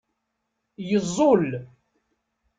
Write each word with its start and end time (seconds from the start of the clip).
Yeẓẓul. 0.89 1.45